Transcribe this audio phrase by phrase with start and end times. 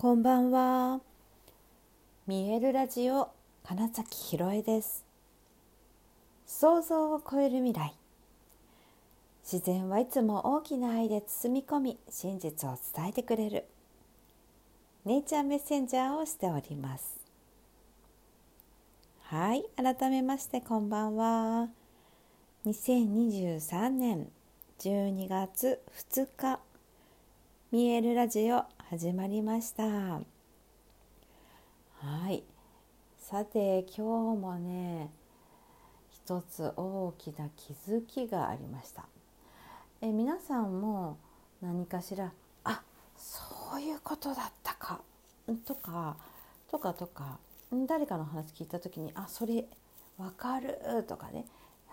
[0.00, 1.00] こんばんは。
[2.28, 3.30] 見えるラジオ
[3.64, 5.04] 金崎ひろえです。
[6.46, 7.96] 想像を超える未来。
[9.42, 13.64] 自然はいつも大きな愛で包み込み、真実を伝えてくれる。
[15.04, 17.18] ネイチャーメッセンジャーをしております。
[19.22, 21.70] はい、改めましてこんばんは。
[22.66, 24.28] 2023年
[24.78, 26.60] 12月2日、
[27.72, 29.84] 見えるラジオ始まりました。
[29.84, 30.22] は
[32.30, 32.42] い。
[33.18, 35.10] さて今日もね
[36.10, 39.04] 一つ大きな気づきがありました。
[40.00, 41.18] え皆さんも
[41.60, 42.32] 何かしら
[42.64, 42.82] あ
[43.14, 45.02] そういうことだったか
[45.66, 46.16] とか
[46.70, 47.38] とかとか
[47.86, 49.66] 誰かの話聞いた時にあそれ
[50.16, 51.44] わかるとかね。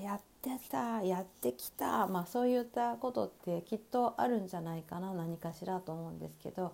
[0.00, 6.72] やってたやってきた、まあ、そういったことってきっとあるんじゃないかな何かしらと思うんですけど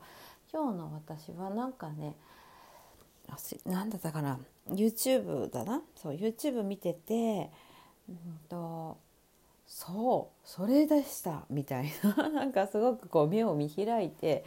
[0.53, 2.15] 今日の私はなんかね
[3.65, 4.39] 何だったかな
[4.71, 7.51] YouTube だなそう YouTube 見てて、
[8.09, 8.17] うん
[8.49, 8.99] と、
[9.67, 12.29] そうそれでしたみたいな。
[12.31, 14.45] なんかすごくこう目を見開いて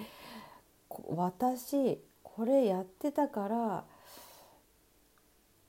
[1.09, 3.85] 私これやってたから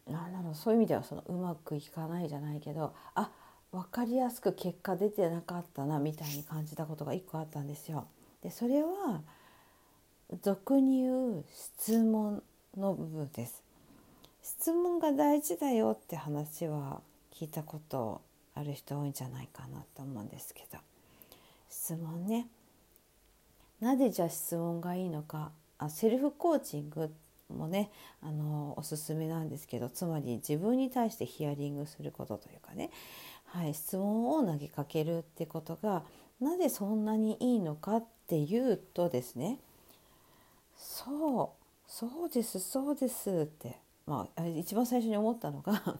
[0.06, 3.30] なんだろうそういう意味ではそのうまくいかないじゃないけどあ
[3.72, 8.06] 分かりやすく結果出てなかったなみたいに感じたことが1個あったんですよ。
[8.42, 9.22] でそれは
[10.42, 12.42] 俗に言う質問
[12.76, 13.62] の部分です。
[14.42, 17.00] 質問が大事だよって話は
[17.34, 18.22] 聞いたこと
[18.54, 20.78] ある人多いんじゃないかなと思うんですけど
[21.68, 22.46] 質問ね
[23.80, 27.08] なぜじゃあ質問がいいのかあセルフコーチングっ
[27.52, 32.90] もねあのおすすめなんですけどつまり自分に対してヒアリングすることというかね、
[33.44, 36.02] はい、質問を投げかけるってことが
[36.40, 39.58] なぜそんなにいいのかっていうとですね
[40.76, 45.98] そうそうですそうですってまあ一番最初に思ったのが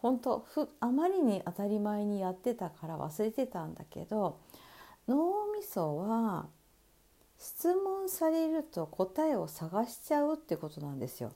[0.00, 4.38] 本当ふあまりに当たり前にやってたから忘れてたんだけど
[5.06, 6.46] 脳みそは
[7.38, 11.32] 質問されると答えを探しちゃうってことなんですよ。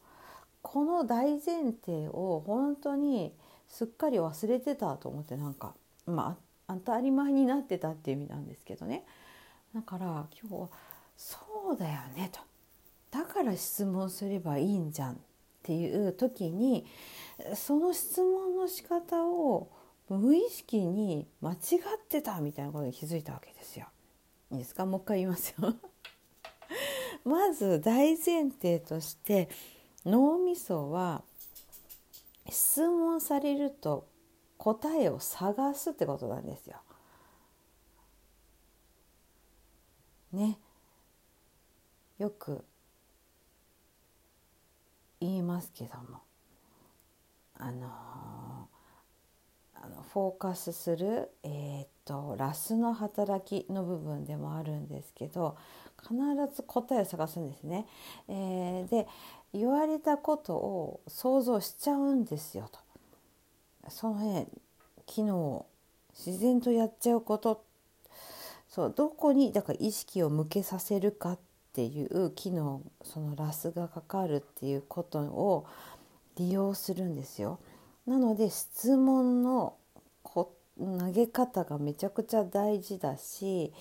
[0.62, 3.32] この大前提を本当に
[3.68, 5.74] すっかり忘れてたと思ってなんか
[6.06, 6.36] ま
[6.68, 9.04] あ当たり前になってたっていう意味なんですけどね
[9.74, 10.68] だから今日は
[11.16, 11.38] そ
[11.74, 12.40] うだよねと
[13.10, 15.16] だから質問すればいいんじゃんっ
[15.62, 16.86] ていう時に
[17.54, 19.68] その質問の仕方を
[20.08, 21.58] 無意識に間違っ
[22.08, 23.86] てたみたいなことに気づいたわけですよ。
[24.52, 24.84] いいですか？
[24.86, 25.74] もう一回言いますよ。
[27.24, 29.48] まず大前提として
[30.04, 31.24] 脳みそは
[32.48, 34.06] 質問されると
[34.58, 36.82] 答えを探すってことなんですよ。
[40.32, 40.58] ね。
[42.18, 42.64] よく
[45.20, 46.20] 言いますけども。
[47.54, 47.88] あの
[49.74, 55.56] あのフォーカスする、えーと、ラスの働きの部分でもあるんですけど
[56.02, 56.14] 必
[56.54, 57.86] ず答えを探すんですね。
[58.28, 59.06] えー、で
[59.52, 62.80] 言われたことを想像しちゃうんですよと。
[63.88, 64.46] そのね
[65.08, 65.64] 昨日
[66.26, 67.64] 自然とやっちゃうこと
[68.68, 71.38] そうどこにだから意識を向けさせるかっ
[71.72, 75.66] ていう機能そのラスがかかるっていうことを
[76.36, 77.58] 利用するんですよ。
[78.06, 79.76] なので質問の
[80.78, 83.72] 投げ方がめちゃくちゃ大事だし、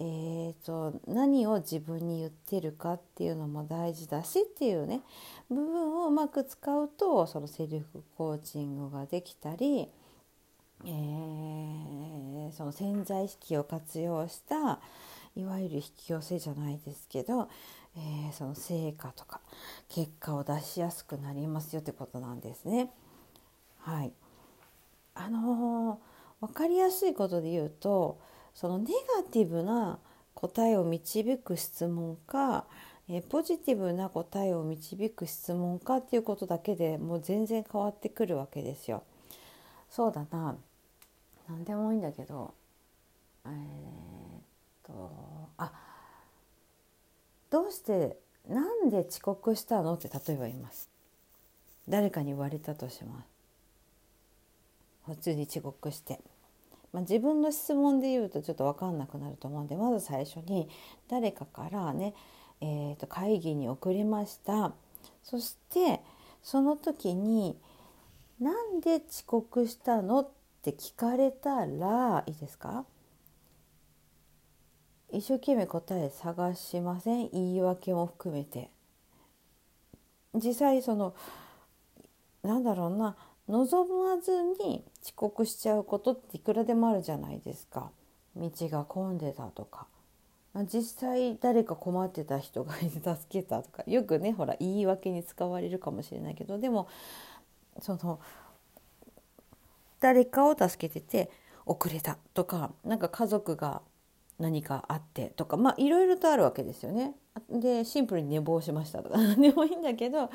[0.00, 5.02] えーと、何を自分に言ってるかっていうのも大事だしっていうね
[5.48, 9.88] 部分をうまく使うとそのセルフコーチングができたり、
[10.84, 14.80] えー、その潜在意識を活用した
[15.36, 17.48] いわゆる引き寄せじゃないですけど、
[17.96, 19.40] えー、その成果とか
[19.88, 22.90] 結果を出しやすくなりますよってことなんですね。
[23.78, 24.12] はい
[25.14, 26.09] あのー、
[26.40, 28.18] 分かりやすいことで言うと
[28.54, 29.98] そのネガティブな
[30.34, 32.64] 答えを導く質問か、
[33.08, 39.02] え、ポジティブな答えを導く質問かっていうことだけでもう全然変わってくるわけですよ。
[39.90, 40.56] そうだな
[41.48, 42.54] 何でもいいんだけど、
[43.44, 43.54] えー、っ
[44.86, 45.10] と
[45.58, 45.72] あ
[47.50, 48.16] どうして
[48.48, 50.88] なんで遅刻したのって例えば言います。
[51.88, 53.26] 誰かに言われたとします。
[55.06, 56.20] 普通に遅刻して、
[56.92, 60.68] まあ、自分の質問で言うとちょっと分かんなくなると思うんでまず最初に
[61.08, 62.14] 誰かからね、
[62.60, 64.72] えー、と会議に遅れました
[65.22, 66.00] そして
[66.42, 67.58] その時に
[68.40, 70.28] 「なんで遅刻したの?」っ
[70.62, 72.84] て聞かれたらいいですか？
[75.12, 77.30] 一生懸命答え探しません？
[77.30, 78.70] 言い訳も含めて。
[80.34, 81.14] 実際その
[82.42, 83.16] なんだろうな
[83.50, 87.90] 望まずに遅刻しちゃうことっていくらでもあるじゃないですか。
[88.36, 89.86] 道が混んでたとか。
[90.54, 93.82] まあ実際誰か困ってた人がいて助けたとか。
[93.86, 96.58] よくねほら言い訳に使われるかもしれないけど。
[96.58, 96.88] でも
[97.80, 98.20] その
[99.98, 101.30] 誰かを助けてて
[101.66, 103.82] 遅れたとかなんか家族が
[104.40, 107.14] 何かあってとかまあいろいろとあるわけですよね。
[107.48, 110.30] でシンプルに寝坊しましたとか 何でもいいんだけど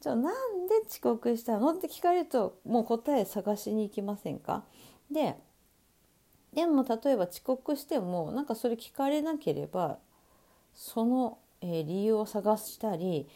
[0.00, 4.64] じゃあなんで遅刻したのって聞かれるともう答え探しに行きませんか？
[5.10, 5.36] で
[6.52, 9.98] でも例えば遅刻してもなんかそれ聞かれなければ
[10.74, 13.28] その、えー、理由を探したり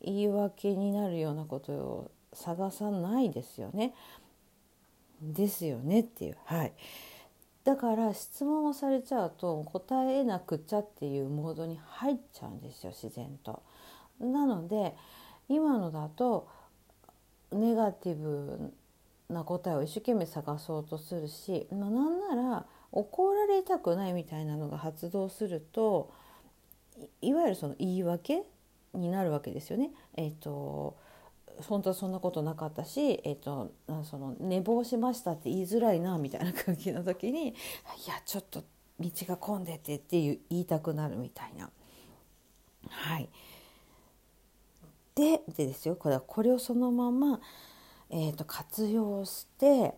[0.00, 3.94] 言い訳になるようなことを探さないですよね。
[5.22, 6.36] ですよねっていう。
[6.44, 6.72] はい、
[7.66, 13.60] だから質問をされちゃうと答えなくちゃっていうモードに入っちゃうんですよ自然と。
[14.20, 14.94] なので
[15.48, 16.48] 今のだと
[17.50, 18.72] ネガティブ
[19.28, 26.12] な答えを一生懸命探そうとするし、まあ、なんなら怒られたくないみたいなのが発動すると
[27.20, 28.44] いわゆるその言い訳
[28.94, 29.90] になるわけですよね。
[30.16, 30.96] えーと、
[31.62, 33.72] 本当はそんなことなかったし、えーと、
[34.04, 37.54] その寝坊しましたって言いづらいなみたいな空気の時に「いや
[38.24, 38.62] ちょっと
[39.00, 41.70] 道が混んでて」っていう言いたくなるみたいな。
[42.88, 43.28] はい
[45.14, 47.40] ででですよこれはこれをそのまま、
[48.10, 49.94] えーと、活用して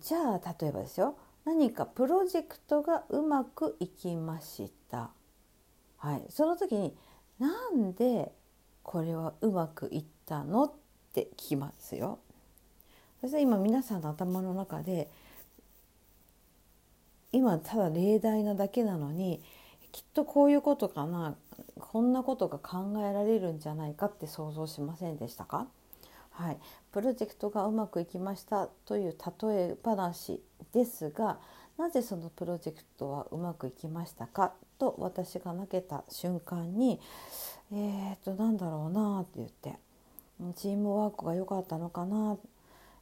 [0.00, 5.10] じゃあ例えばですよ何かプロジェクトがうまくいきました。
[5.98, 6.96] はい、その時に
[7.38, 8.32] なんで
[8.88, 10.64] これはうまくいったの？
[10.64, 10.72] っ
[11.12, 12.20] て聞きますよ。
[13.20, 15.10] そして今皆さんの頭の中で
[17.32, 19.42] 今ただ例題なだけなのに
[19.90, 21.34] きっとこういうことかな
[21.80, 25.66] こんなことが考えられるんじゃないかって想像しませんでしたか？
[26.30, 26.58] はい、
[26.92, 30.40] プロジェクトがうまくいきましたという例え話
[30.72, 31.40] ですが
[31.76, 34.52] なぜそのプロジェクトはうまくいきましたか？
[34.78, 37.00] と私が投げた瞬間に
[37.72, 39.78] えー、っとなんだろうなって言って
[40.54, 42.36] チームワークが良かったのかな、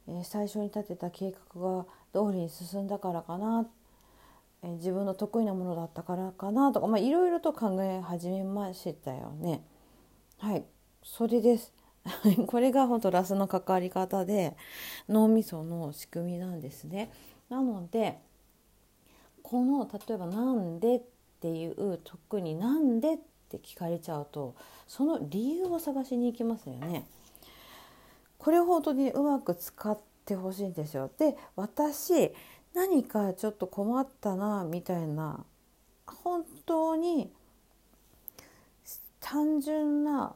[0.07, 3.67] えー、最初に立てた計画が通りに進んだからかな
[4.63, 9.63] え自分の得意なものだったからかなとかいろいろと考え始めましたよね。
[10.37, 10.65] はい
[11.03, 11.71] それです
[12.47, 14.57] これが本当ラスの関わり方で
[15.07, 17.11] 脳みその仕組みなんですね。
[17.49, 18.19] なので
[19.43, 21.01] この例えば「なんで?」っ
[21.41, 23.17] ていう特に「なんで?」っ
[23.49, 24.55] て聞かれちゃうと
[24.87, 27.07] その理由を探しに行きますよね。
[28.37, 31.09] これ本当にうまく使ってほしいんですよ。
[31.17, 32.31] で私
[32.73, 35.45] 何かちょっと困ったなみたいな
[36.05, 37.31] 本当に
[39.19, 40.35] 単純な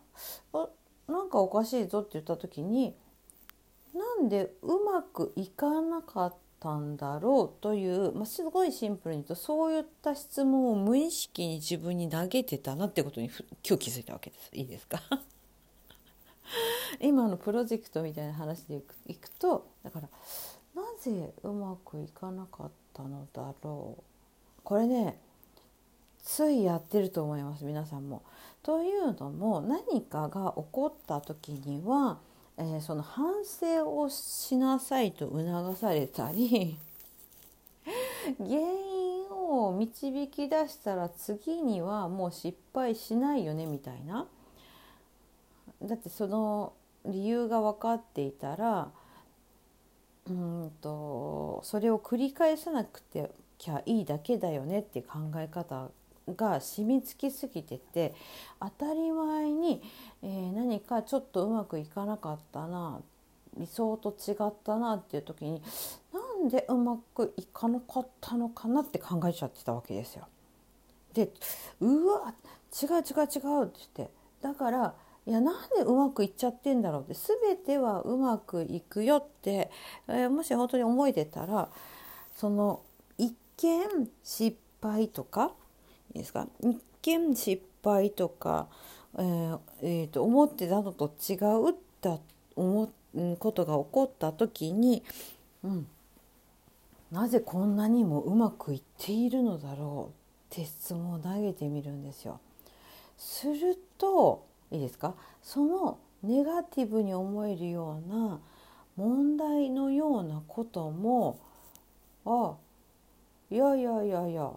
[0.53, 0.69] あ
[1.07, 2.95] なんかおかしいぞって言った時に
[3.93, 13.29] なんでうまくいかなかったんだろうという、まあ、すごいシンプルに言うとそういった質問を無意識に自分に投げてたなってことに
[13.67, 14.49] 今日気づいたわけです。
[14.53, 15.01] いいですか？
[16.99, 20.09] 今のプロジェクトみたいな話でいくとだから
[20.75, 24.03] なぜうまくいかなかったのだろう。
[24.63, 25.19] これね
[26.21, 28.23] ついやってると思います皆さんも。
[28.61, 32.19] というのも何かが起こった時には、
[32.59, 36.77] えー、その反省をしなさいと促されたり
[38.37, 44.27] 原因を導き出したら次にはもう失敗しないよねみたいな。
[45.81, 46.73] だってその
[47.05, 48.91] 理由が分かっていたら
[50.27, 55.89] うんとそれを繰り返さなくてきゃいいだけだよねって考え方
[56.35, 58.13] が染みつきすぎてて
[58.59, 59.81] 当たり前に、
[60.23, 63.01] えー、何かちょっとうまくいかなかったな
[63.57, 65.61] 理想と違ったなっていう時に
[66.13, 70.27] なんでうまくいかなかったのかなって考えちゃってたわけですよ。
[71.13, 71.31] で
[71.79, 72.33] うわ
[72.81, 74.09] 違う違う違うって言って
[74.41, 74.93] だから
[75.25, 79.69] いやなんでうまくいっちゃってんだろうって全てはうまくいくよって、
[80.07, 81.69] えー、もし本当に思えてたら
[82.35, 82.81] その
[83.17, 85.51] 一見失敗とか
[86.13, 86.47] いいですか？
[86.61, 88.67] 一見失敗とか、
[89.17, 92.19] えーえー、と思ってたのと違うった
[92.55, 95.03] 思うことが起こった時に、
[95.63, 95.87] うん、
[97.11, 100.11] なぜこんなにもうまくいっているのだろ
[100.51, 102.39] うって質問を投げてみるんですよ。
[103.17, 105.15] するといいですか？
[105.41, 108.39] そのネガティブに思えるような
[108.97, 111.39] 問題のようなことも
[112.25, 112.55] あ
[113.49, 114.51] いやいやいやいや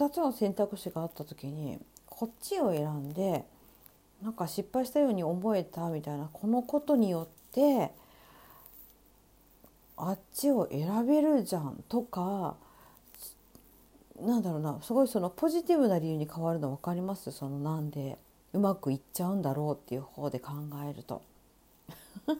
[0.00, 3.44] 2つの選択肢があった時にこっちを選んで
[4.22, 7.90] なんか失敗したように思えたみたいなこのことによって
[9.96, 12.56] あっちを選べるじゃんとか
[14.18, 17.30] なんだろうなすごいそのポジティブな理由に変わるの分かります？
[17.32, 18.18] そのなんで
[18.52, 20.52] うまくいっちゃうんだろうっていう方で考
[20.88, 21.22] えると。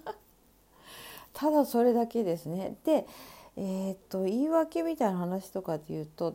[1.32, 2.76] ただそれだけですね。
[2.84, 3.06] で
[3.62, 6.34] えー、っと言い訳みたいな話とかで言うと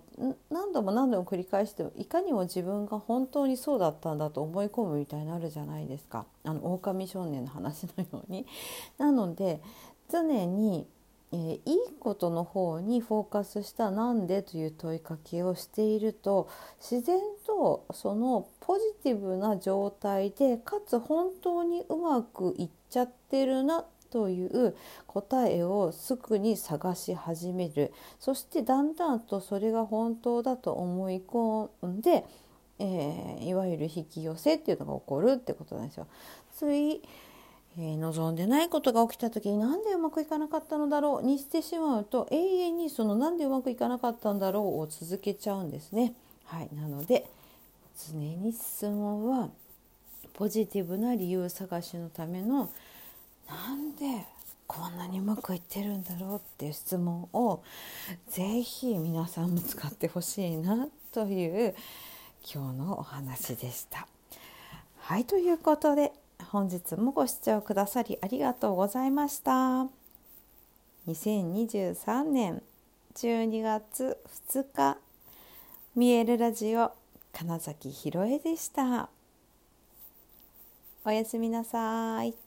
[0.51, 8.45] 何度も何度も繰り返してもいかにも自分が本当にそうだったんだと思い込むみたいになるじゃないですかあの狼少年の話のように。
[8.99, 9.59] なので
[10.07, 10.87] 常に
[11.31, 16.47] えー、いいことの方にフォーカスした「なんで?」という問いかけをしていると
[16.79, 24.73] 自然とそのポジティブな状態でかつ本当にうまくいっちゃってるなという
[25.07, 32.23] 答えをすぐに探し始めるそしてだんだんとそれが本当だと思い込んで、
[32.79, 36.07] えー、いわゆる引き寄せっていうのが起こるってことなんですよ。
[36.53, 37.01] つい
[37.77, 46.13] えー、望んでないことが起きた時になんでうまくいかなかったのだろうにしてしまうと永遠にそのなんでうまくいかなかったんだろうを続けちゃうんですね。
[46.45, 47.29] はい、なので
[48.13, 49.49] 常に質問は
[50.35, 52.69] ポジティブな理由探しのための
[53.47, 54.25] なんで
[54.67, 57.63] こんなにうまくいってるんだろうっていう質問を
[58.29, 61.75] ぜひ皆さんも使ってほしいなという
[62.53, 64.07] 今日のお話でした。
[64.99, 66.13] はいということで
[66.49, 69.87] 本日もご視聴くださりありがとうございました。
[71.07, 72.63] 2023年
[73.13, 74.17] 12月
[74.49, 74.97] 2日
[75.95, 76.91] 見えるラジオ
[77.31, 79.09] 金崎ひろえでした。
[81.05, 82.44] おやすみなさい。